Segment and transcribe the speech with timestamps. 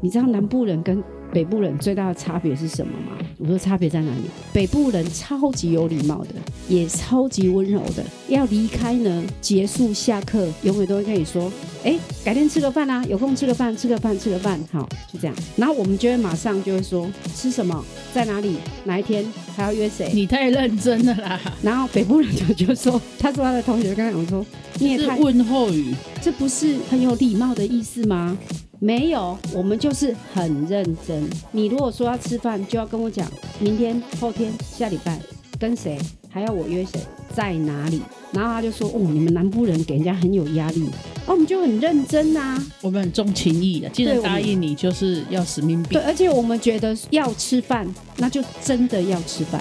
[0.00, 3.18] 你知道南部人跟北部人最大的差别是什么吗？
[3.36, 4.22] 我说差别在哪里？
[4.52, 6.34] 北部人超级有礼貌的，
[6.68, 8.02] 也超级温柔的。
[8.28, 11.52] 要离开呢，结束下课，永远都会跟你说
[11.84, 15.36] ：“哎，改天吃个饭啊，有空吃个饭，吃个饭，吃个饭。”好，就这样。
[15.56, 17.84] 然后我们就会马上就会说：“吃什么？
[18.14, 18.56] 在哪里？
[18.84, 19.22] 哪一天？
[19.54, 21.40] 还要约谁？”你太认真了啦。
[21.60, 24.46] 然后北部人就就说：“他说他的同学跟他讲说，
[24.78, 28.38] 你也是太问候语，这不是很有礼貌的意思吗？
[28.80, 31.28] 没有，我们就是很认真。
[31.50, 35.18] 你如果说要吃饭，就要跟我讲明天、后天、下礼拜
[35.58, 35.98] 跟谁，
[36.30, 37.00] 还要我约谁，
[37.34, 38.00] 在哪里。
[38.32, 40.84] 然后他就说：“哦，你们南部人给人家很有压力。”
[41.26, 42.62] 哦，我们就很认真啊。
[42.80, 49.60] 我们很重情义的，既然答应你，就是要使命必对，而且我们觉得要吃饭，那就真的要吃饭。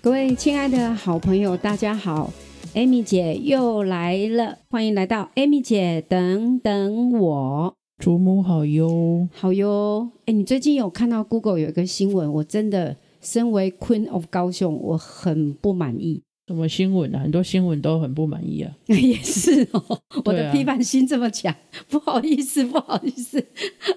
[0.00, 2.32] 各位亲爱的好朋友，大家好
[2.74, 7.74] ，Amy 姐又来了，欢迎来到 Amy 姐等等我。
[7.98, 9.28] 祖母好哟。
[9.32, 16.22] 好哟，哎，你最近有看到 Google 有一个新闻，我真的身为 Queen of 高雄，我很不满意。
[16.46, 17.20] 什么新闻啊？
[17.20, 18.72] 很多新闻都很不满意啊。
[18.86, 21.54] 也是哦，我的批判心这么强，
[21.88, 23.44] 不好意思，不好意思，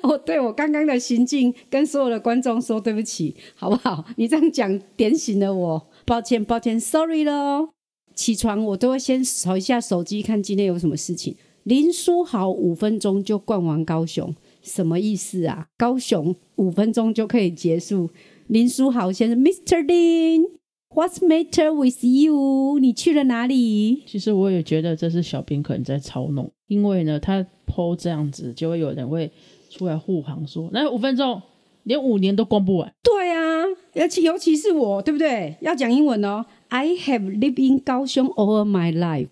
[0.03, 4.05] 我对我刚刚的行径跟所有的观众说对不起，好不好？
[4.17, 7.69] 你这样讲点醒了我，抱歉，抱歉，sorry 喽。
[8.15, 11.35] 起床我都会先扫一下手机，看今天有什么事情。
[11.63, 15.67] 林书豪五分钟就逛完高雄，什么意思啊？
[15.77, 18.09] 高雄五分钟就可以结束？
[18.47, 19.85] 林书豪先生，Mr.
[19.85, 22.79] Lin，What's matter with you？
[22.79, 24.03] 你去了哪里？
[24.05, 29.31] 其实我也觉得这是小编可能在操弄，因为呢，他剖这样子，就会有人会
[29.69, 31.41] 出来护航说，那五分钟
[31.83, 32.93] 连五年都逛不完。
[33.01, 33.63] 对啊，
[33.95, 35.55] 而且尤其是我，对不对？
[35.61, 36.45] 要讲英文哦。
[36.73, 39.27] I have lived in 高雄 all my life.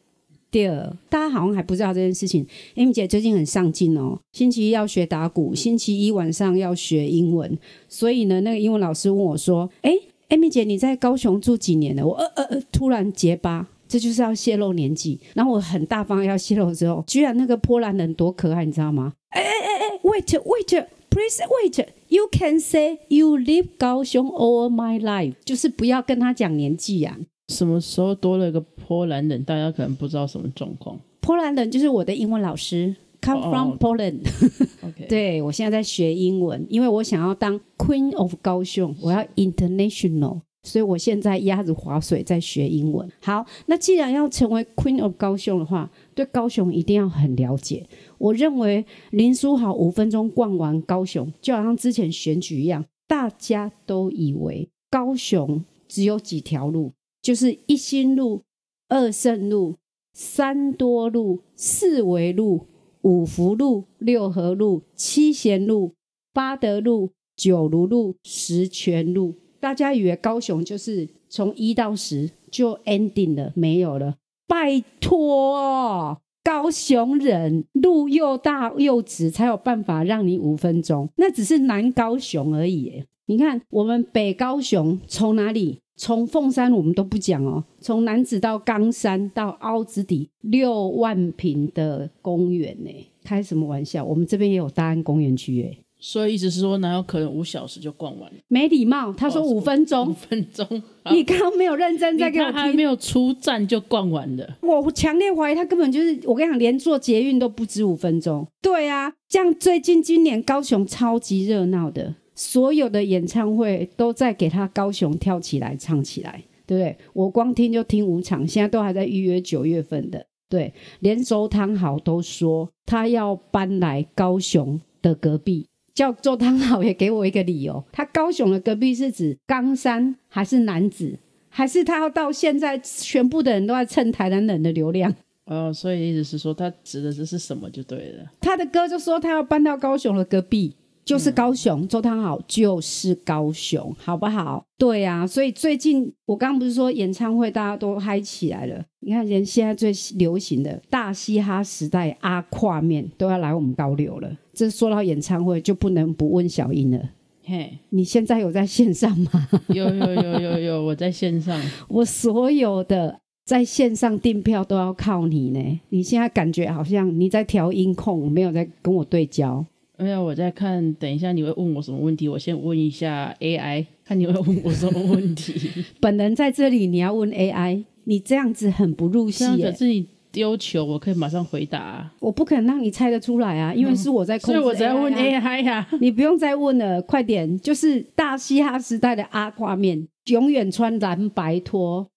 [0.52, 2.46] 第二，大家好像还不知道这件事情。
[2.76, 7.58] Amy 姐最近很上进哦，星期一要学打鼓，星期一晚上要学英文。
[7.90, 9.92] 所以呢，那个英文老师问我说：“哎
[10.30, 13.68] ，Amy 姐，你在高雄住几年了？”我呃呃呃，突然结巴。
[13.88, 19.14] 这就是要泄露年纪，然后我很大方要泄露之后，居然那个波兰人多可爱，你知道吗？
[19.32, 27.18] 哎哎哎哎，wait wait please wait you can say you live 高雄 all my life，就是不要跟他讲年纪啊。
[27.52, 30.98] 什么时候多了一个波兰人，大家可能不知道什么状况。
[31.20, 34.22] 波兰人就是我的英文老师，come 哦 from Poland。
[35.08, 43.08] 对我现在在学英文，因为我想要当 Queen of 高雄，我要 international，所以我现在鸭子划水在学英文。
[43.22, 47.86] 好，那既然要成为 Queen of 高雄的话，对高雄一定要很了解。
[48.18, 58.42] 我认为林书豪五分钟逛完高雄，就好像之前选举一样，大家都以为高雄只有几条路，就是一心路、
[58.90, 59.76] 二圣路、
[60.14, 62.68] 三多路、四维路、
[63.02, 65.94] 五福路、六合路、七贤路、
[66.34, 69.36] 八德路、九如路、十全路。
[69.60, 74.16] 大家以为高雄就是从一到十就 ending 了，没有了。
[74.48, 81.08] 拜托，高雄人路又大又直，才有办法让你五分钟。
[81.18, 83.04] 那只是南高雄而已。
[83.28, 85.80] 你看，我们北高雄从哪里？
[86.02, 92.90] 从凤山我们都不讲哦，从南子到冈山到凹子底，六万平的公园呢，
[93.24, 94.04] 开什么玩笑？
[94.04, 98.40] 我们这边也有大安公园区诶，所以意思是说，哪有可能五小时就逛完了？
[98.48, 99.14] 没礼貌。
[99.14, 100.68] 他说哦五分钟五，分钟，
[101.14, 102.82] 你刚刚没有认真在给我听他还没。
[102.82, 104.58] 有出站就逛完了。
[104.62, 108.48] 我强烈怀疑他根本就是，我跟你讲，连坐捷运都不止五分钟。
[108.60, 116.98] 对啊，这样最近今年高雄超级热闹的，所有的演唱会都在给他高雄跳起来唱起来，对不对？
[117.14, 120.26] 我光听就听五场，现在都还在预约九月份的。
[120.50, 125.68] 对，连周汤豪都说他要搬来高雄的隔壁。
[125.94, 131.20] 叫周汤豪也给我一个理由，他高雄的隔壁是指冈山还是南子？
[131.48, 135.14] 还是他要到现在全部的人都在蹭台南人的流量？
[135.46, 138.32] 哦，所以意思是说，他指的这是什么就对了。
[138.40, 141.88] 他的歌就说他要搬到高雄的隔壁，就是高雄。
[141.88, 144.64] 周汤豪就是高雄，好不好？
[144.78, 148.84] 对啊，所以最近我刚刚不是说演唱会大家都嗨起来了？
[149.02, 154.32] 你看，连现在最流行的大嘻哈时代阿跨面都要来我们高流了。
[154.54, 157.10] 这说到演唱会，就不能不问小英了。
[157.44, 159.50] 嘿，你现在有在线上吗？
[159.70, 161.60] 有有有有有，我在线上。
[161.90, 165.80] 我所有的在线上订票都要靠你呢。
[165.90, 169.66] 你现在感觉好像你在调音控，没有在跟我对焦。
[170.02, 170.94] 没有，我在看。
[170.96, 172.28] 等一下你会问我什么问题？
[172.28, 175.54] 我先问一下 AI，看你会问我什么问题。
[176.02, 179.78] 本人在这里，你要问 AI，你这样子很不入戏这样耶可。
[179.78, 187.60] 是你丢球，我可以马上回答、啊，我不可能让你猜得出来啊，因为是我在控制、所以我在问 AI 呀、你不用再问了，快点！
[187.60, 192.08] 就是大嘻哈时代的阿挂面，永远穿蓝白拖，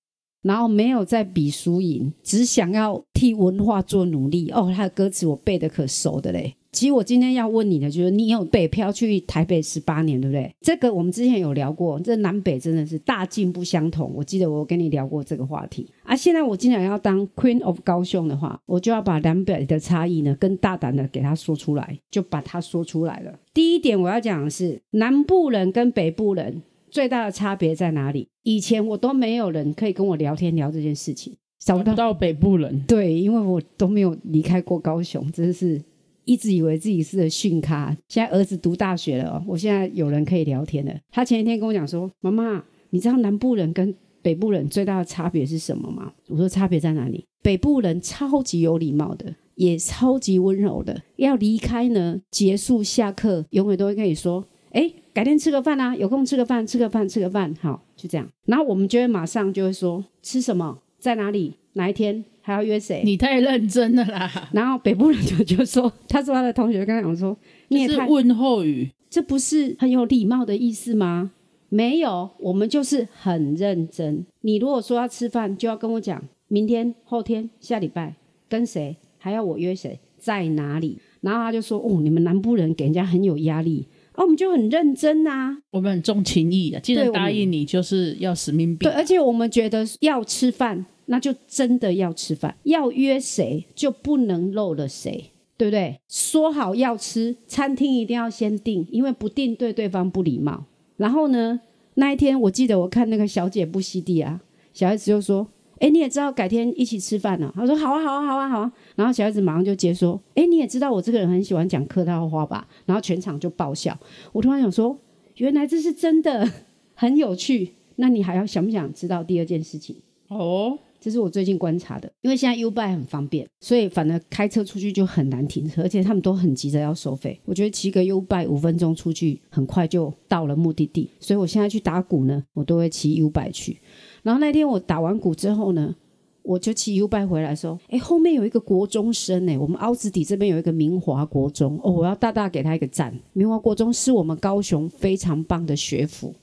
[0.42, 4.48] 然后没有在比输赢，只想要替文化做努力。
[4.50, 6.54] 哦，他的歌词我背的可熟的嘞。
[6.74, 10.52] 其实我今天要问你的就是，你有北漂去台北十八年，对不对？
[10.60, 14.12] 这个我们之前有聊过，这南北真的是大境不相同。
[14.14, 16.16] 我记得我跟你聊过这个话题啊。
[16.16, 23.38] 现在我既然要当 Queen of 高雄的话，我就要把南北的差异呢，更大胆的给他说出来，就把它说出来了。
[23.54, 28.28] 第一点我要讲的是，南部人跟北部人最大的差别在哪里？
[28.42, 31.34] 以前我都没有人可以跟我聊天聊这件事情，
[31.64, 32.12] 找不到。
[32.12, 35.80] 北部人，对，因为我都没有离开过高雄，真的是
[36.24, 37.96] 一直以为自己是个训咖。
[38.08, 40.94] 现在儿子读大学了，我现在有人可以聊天了。
[41.10, 47.24] 他前一天跟我讲说：“妈妈，你知道南部人跟北部人最大的差别是什么吗？”我说：“差别在哪里？
[47.42, 51.02] 北部人超级有礼貌的，也超级温柔的。
[51.16, 58.28] 要离开呢，结束下课，永远都会跟你说：‘哎，改天吃个饭啊，有空吃个饭，吃个饭，吃个饭。’好，就这样。
[58.46, 60.78] 然后我们就会马上就会说：‘吃什么？
[60.98, 61.54] 在哪里？
[61.74, 62.24] 哪一天？
[62.46, 67.34] 还要约谁？’你太认真了啦，然后北部人就就说，他说他的同学跟他讲说，
[67.68, 71.32] 你也太是问候语，这不是很有礼貌的意思吗？
[71.70, 74.24] 没有，我们就是很认真。
[74.42, 78.14] 你如果说要吃饭，就要跟我讲明天、后天、下礼拜
[78.48, 80.98] 跟谁，还要我约谁，在哪里。
[81.22, 85.56] 然后他就说，哦，你们南部人给人家很有压力，啊，我们就很认真啊。
[85.70, 96.00] 我们很重情义的，既然答应你，就是要使命必对，而且我们觉得要吃饭，那就真的要吃饭；要约谁，就不能漏了谁，对不对？
[96.08, 100.64] 说好要吃，餐厅一定要先订，因为不订对对方不礼貌。
[100.96, 101.60] 然后呢，
[101.94, 104.40] 那一天我记得我看那个小姐不吸地啊，
[104.72, 105.46] 小孩子就说
[105.80, 113.98] ：“哎，你也知道改天一起吃饭呢、他说：“好啊，好啊，好啊，好啊。”然后小孩子马上就接说：“哎，你也知道我这个人很喜欢讲客套话吧？”然后全场就爆笑。
[114.32, 114.96] 我突然想说，
[115.36, 116.50] 原来这是真的，
[116.94, 117.72] 很有趣。
[117.96, 119.96] 那你还要想不想知道第二件事情？
[120.28, 127.38] 哦，这是我最近观察的，因为现在 U b i 很方便，所以反而开车出去就很难停车，而且他们都很急着要收费。
[127.44, 131.10] 我觉得骑个 U b i 五分钟出去，很快就到了目的地。
[131.20, 133.78] 所以我现在去打鼓呢，我都会骑 U b i 去。
[134.22, 135.94] 然后那天我打完鼓之后呢，
[136.42, 143.14] 我就骑 U b i 回来说，哎，后面有一个国中生哎，我们凹子底这边有一个明华国中哦，我要大大给他一个赞。
[143.34, 146.34] 明华国中是我们高雄非常棒的学府，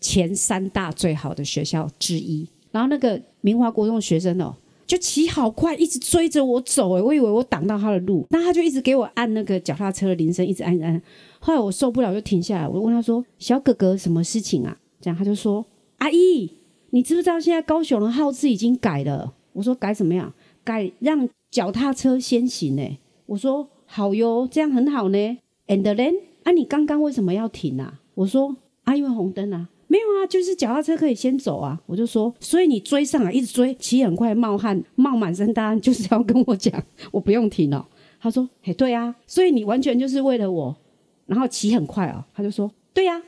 [0.00, 2.48] 前三大最好的学校之一。
[2.74, 4.52] 然后那个明华国中的学生哦，
[4.84, 11.00] 就骑好快，一直追着我走，哎，我以为我挡到他的路，那他就一直给我按那个脚踏车的铃声，一直按按。
[11.38, 15.64] 后来我受不了，就停下来，我问他说：“小哥哥，什么事情啊？”这样他就说
[15.98, 16.50] ：“阿姨，
[16.90, 20.34] 你知不知道现在高雄的号志已经改了？”我说：“改什么样？
[20.64, 25.38] 改让脚踏车先行呢？”我说：“好哟，这样很好呢。
[25.68, 28.00] ”And then，啊，你刚刚为什么要停啊？
[28.14, 31.80] 我说：“啊，因为红灯啊。”没有啊，就是脚踏车可以先走啊。
[31.86, 36.82] 我就说，所以你追上来，一直追，骑很快，冒汗，冒满身大汗，就是要跟我讲，
[37.12, 37.86] 我不用停哦。
[38.20, 40.76] 他说，嘿，对啊，所以你完全就是为了我，
[41.26, 42.24] 然后骑很快哦。
[42.34, 43.22] 他就说，对呀、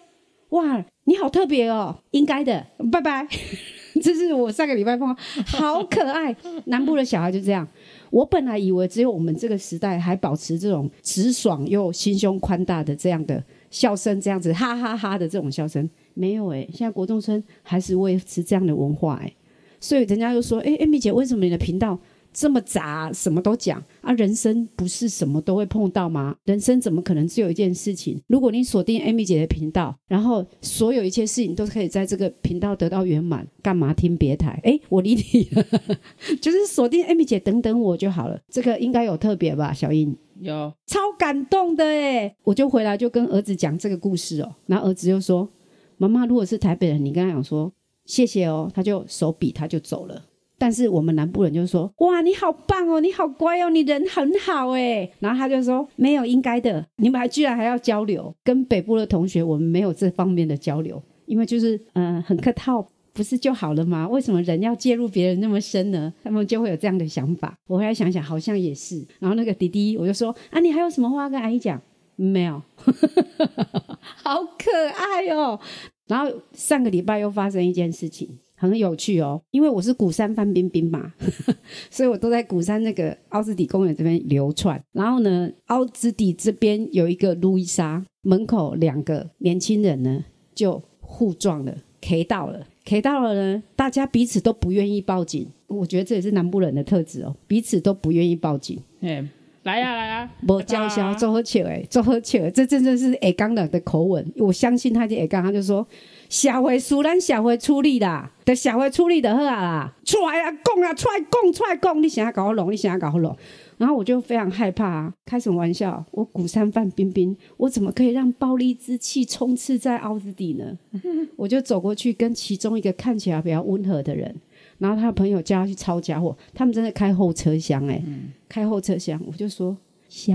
[0.49, 3.29] 哇，你好特别哦，应该的，拜拜。
[4.03, 6.35] 这是我上个礼拜碰到，好可爱。
[6.65, 7.67] 南部的小孩就这样。
[8.11, 19.35] 我本来以为只有我们这个时代还保持这种直爽又心胸宽大的这样的笑声，这样子哈哈哈的这种笑声，没有诶、现在国中生还是维持这样的文化诶、
[19.81, 21.99] 所以人家就说，诶，艾米姐，为什么你的频道
[22.39, 24.13] 这么杂，什么都讲啊？
[24.13, 26.37] 人生不是什么都会碰到吗？
[26.45, 28.21] 人生怎么可能只有一件事情？
[28.27, 34.61] 如果你锁定 Amy 姐的频道，然后所有一切事情都可以在这个频道得到圆满，干嘛听别台？
[34.65, 35.65] 诶，我理你了，
[36.43, 38.39] 就是锁定 Amy 姐，等等我就好了。
[38.51, 40.15] 这个应该有特别吧，小英。
[40.39, 42.37] 有超感动的哎！
[42.45, 45.49] 我就回来就跟儿子讲这个故事哦，然后儿子就说
[45.97, 47.73] ：“妈妈，如果是台北人，你跟他讲说
[48.05, 50.23] 谢谢哦，他就手比他就走了。
[50.59, 55.11] 但是我们南部人就说：哇，你好棒哦，你好乖哦，你人很好哎。
[55.21, 62.87] 然后他就说：没有应该的，你们还居然还要交流，跟北部的同学我们没有这方面的交流，因为就是嗯、很客套。”
[63.17, 64.07] 不是就好了吗？
[64.07, 66.13] 为什么人要介入别人那么深呢？
[66.23, 67.59] 他们就会有这样的想法。
[67.67, 69.03] 我后来想想，好像也是。
[69.19, 71.81] 然后那个弟弟，我就说：“啊，你还有什么话跟阿姨讲？”
[72.17, 72.61] 没有，
[74.23, 75.59] 好可爱哦。
[76.07, 79.41] 然后上个礼拜又发生一件事情，很有趣哦。
[79.53, 81.13] 因为我是鼓山范冰冰嘛，
[81.91, 84.83] 所以我都在鼓山那个凹子底公园这边流窜。
[84.93, 92.67] 然后呢，凹子底这边有一个路易莎，门口两个年轻人呢就互撞了，K 到了。
[92.85, 98.81] K 到了呢，大家彼此都不愿意报警，我觉得这也是南部人的特质哦，彼此都不愿意报警。
[99.01, 99.29] 哎，
[99.65, 104.25] 来呀来呀，无叫嚣，做好笑诶，做好笑，这真的是下岗人的口吻。
[104.37, 105.85] 我相信他就下岗，他就说：
[106.29, 113.37] 社会事咱社会处理啦，得社会处理就好啊啦，出来啊，讲啊，出来讲，出来讲，你想要搞我弄，你想要搞我弄。
[113.79, 116.03] 然后我就非常害怕啊，开什么玩笑？
[116.11, 120.79] 我鼓山范冰冰，我怎么可以让暴力之气充斥在凹子底呢？
[121.37, 124.35] 我就走过去跟其中一个看起来比较温和的人，
[124.79, 128.03] 然后他的朋友叫他去抄家伙，他们真的开后车厢哎、
[128.49, 129.77] 开后车厢，我就说
[130.09, 130.35] 小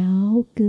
[0.53, 0.63] 哥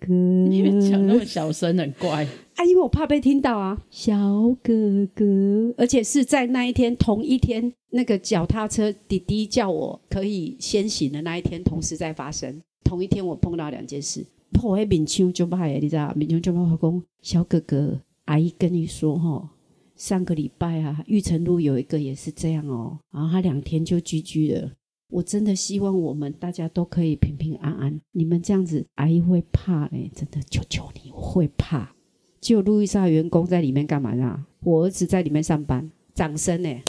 [0.00, 0.06] 哥，
[0.48, 2.26] 你们讲那么小声，很怪。
[2.58, 4.16] 啊，因为我怕被听到啊，小
[4.64, 12.60] 哥哥，而且是在那一天同一天，那个脚踏车弟弟叫我可以先行的那一天，同时在发生。
[12.82, 19.50] 同一天我碰到两件事，破黑面腔就怕你知道，面腔就怕讲小哥哥，阿姨跟你说哈，
[19.94, 24.72] 上个礼拜啊，玉成路有一个也是这样哦，然后他两天就居居了。
[25.10, 28.00] 我真的希望我们大家都可以平平安安。
[28.10, 31.94] 你们这样子，阿姨会怕嘞，真的，求求你，我会怕。
[32.40, 34.44] 结果路易莎员工在里面干嘛呢？
[34.64, 36.82] 我儿子在里面上班，掌声呢。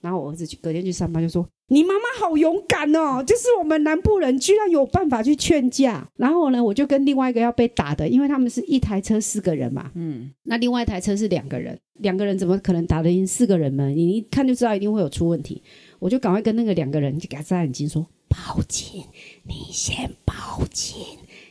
[0.00, 13.88] 然后我儿子去隔天去上班，就说：“你妈妈好勇敢哦，就是我们南部人居然有办法去劝架。”然后呢，我就跟另外一个要被打的，因为他们是一台车四个人嘛，嗯，那另外一台车是两个人，两个人怎么可能打得赢四个人呢？
[13.88, 15.60] 你一看就知道一定会有出问题。
[15.98, 19.02] 我就赶快跟那个两个人就给他眨眼睛说：“报警，
[19.42, 20.96] 你先报警，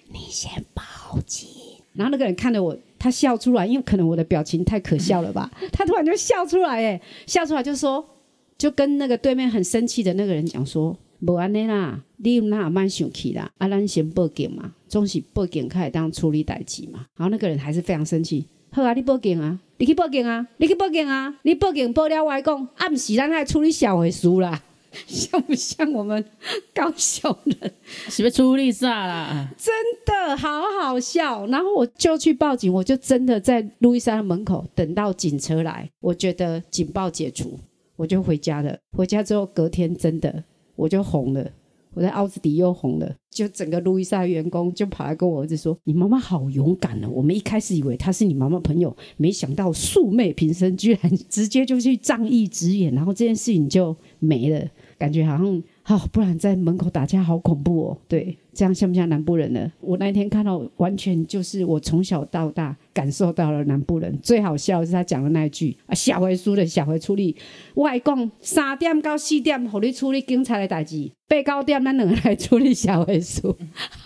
[0.09, 1.49] 你先报警。”
[1.97, 8.07] 然后那个人看着我，他笑出来，因为可能我的表情太可笑了吧， 他突然就笑出来，哎，笑出来就说，
[8.57, 24.63] 就跟那个对面很生气的那个人讲说：“无安尼啦，你那慢生气啦，啊，咱先报警嘛，总是报警开始当处理代志嘛。”然后那个人还是非常生气，好啊，你报警啊，你去报警啊，你去报警啊，你报警报了我来讲，啊，不是咱来处理社会事啦，
[25.05, 26.23] 像不像我们
[26.73, 27.71] 高雄人？
[28.09, 29.49] 是要处理啥啦？
[29.57, 29.73] 真
[30.05, 31.45] 的好好笑。
[31.47, 37.59] 然后我就去报警，我就真的在路易莎的门口等到警车来，我觉得警报解除，
[37.95, 38.77] 我就回家了。
[38.91, 40.43] 回家之后隔天真的
[40.75, 41.51] 我就红了。
[41.93, 47.09] 我在奥斯底又红了，就整个路易莎员工就跑来跟我儿子说：“你妈妈好勇敢哦！
[47.11, 54.63] 我们一开始以为她是你妈妈朋友，没想到素昧平生，居然直接就去仗义直言，然后这件事情就没了，
[54.97, 57.97] 感觉好像好、不然在门口打架好恐怖哦。
[58.07, 59.71] 对，这样像不像南部人呢？
[59.81, 67.35] 我那天看到，完全就是我从小到大感受到了南部人最好笑的是他讲的那一句啊，小回输的小回处理，
[67.75, 71.11] 我还讲三点到四点，互你处理警察的代志。
[71.29, 73.53] 八九点，咱两个来处理小回输，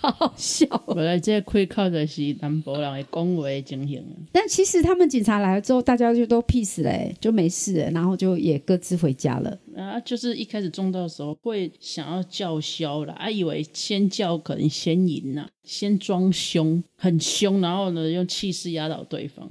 [0.02, 4.04] 好好笑哦、本来这亏靠的是南部人的讲话的情形。
[4.32, 9.56] 但其实他们警察来了之后，大家就都 peace 嘞、就没事了，然后就也各自回家了。
[9.78, 19.50] 啊，就是一开始中到的时候会想要叫嚣啦，啊，以为先叫可能先赢呐、先装凶，很凶，然后呢用气势压倒对方。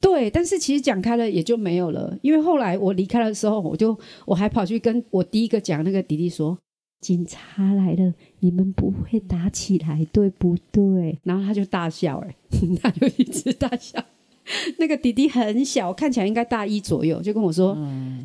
[0.00, 6.58] 对，但是其实讲开了也就没有了，因为后来我离开的时候，我就我还跑去跟我第一个讲那个弟弟说，
[7.00, 11.18] 警察来了，你们不会打起来，对不对？
[11.22, 12.36] 然后他就大笑、欸，
[12.82, 14.04] 他就一直大笑。
[14.78, 17.76] 那个弟弟很小，看起来应该大一左右，就跟我说：“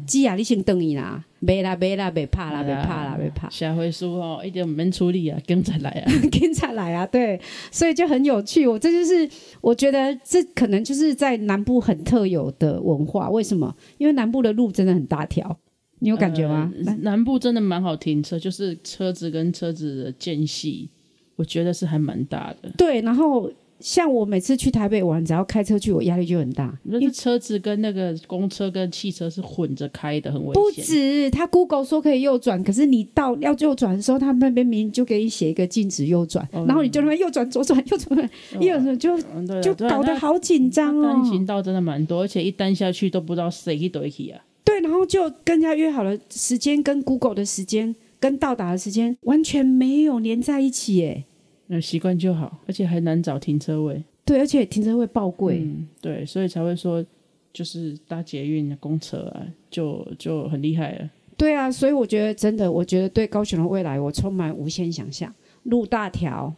[0.05, 6.11] 鸡啊，你先等伊啦，别啦，别啦，别怕啦，别怕啦，别怕。”下回书哦，一点唔免处理啊，跟着来啊。
[6.29, 7.39] 跟着来啊，对，
[7.71, 8.67] 所以就很有趣。
[8.67, 9.29] 我这就是
[9.61, 13.29] 我觉得这可能就是在南部很特有的文化。
[13.29, 13.73] 为什么？
[13.97, 15.57] 因为南部的路真的很大条，
[15.99, 16.71] 你有感觉吗？
[16.85, 20.89] 呃南部真的蛮好停车，就是车子跟车子的间隙，
[21.37, 22.69] 我觉得是还蛮大的。
[22.77, 26.77] 对，然后像我每次去台北玩，只要开车去，我压力就很大。
[26.83, 30.71] 那是车子跟那个公车跟汽车是混着开的，很危险不。
[30.81, 39.17] 止，他 Google 说可以右转，可是你到要右转的时候，他那边明明就给你写一个禁止右转，哦然后你就那边右转、左转、右转、右转，就
[39.61, 41.45] 就搞得好紧张哦单行哦。
[41.47, 44.41] 道真的蛮多，而且一单下去都不知道谁去怼去啊。
[44.63, 51.23] 对，然后就跟人家约好了时间，跟 Google 的时间，跟到达的时间完全没有连在一起，哎，
[51.71, 54.03] 那习惯就好，而且还难找停车位。
[54.25, 55.59] 对，而且停车位爆贵。
[55.63, 57.05] 嗯，对，所以才会说，
[57.53, 61.09] 就是搭捷运、公车啊，就就很厉害了。
[61.37, 65.31] 对啊，所以我觉得真的，我觉得对高雄的未来，我充满无限想象。
[65.63, 66.51] 路大条，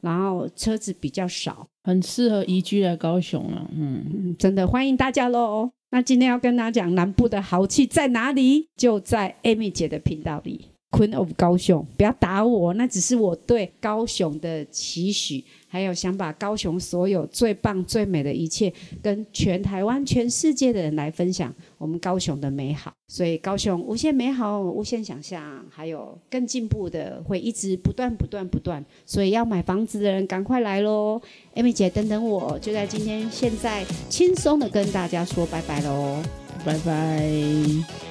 [0.00, 5.70] 然后车子比较少，很适合宜居的高雄啊，嗯，嗯，真的欢迎大家喽。
[5.90, 10.73] 那今天要跟大家讲南部的豪气在哪里，就在 Amy 姐的频道里。
[10.94, 18.72] Queen of 高雄，不要打我，那只是我对高雄的期许，还有想把高雄所有最棒最美的一切，
[19.02, 22.92] 跟全台湾、全世界的人来分享我们高雄的美好。
[23.08, 28.84] 所以高雄无限美好，无限想象，还有更进步的，会一直不断、不断、不断。
[29.04, 31.20] 所以要买房子的人赶快来喽
[31.56, 36.43] ！Amy 姐，等等我，就在今天现在轻松的跟大家说拜拜喽。
[36.64, 37.22] 拜拜。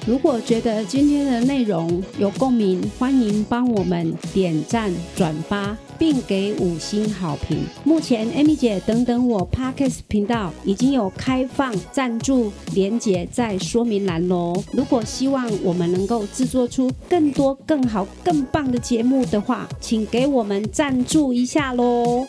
[0.06, 7.58] 如果觉得今天的内容有共鸣，欢迎帮我们点赞、转发，并给五星好评。
[7.84, 14.62] 目前，Amy 姐等等我，Parkes 频道已经有开放赞助连接在说明栏喽。
[14.72, 22.26] 如果希望我们能够制作出更多、更好、更棒的节目的话，请给我们赞助一下喽。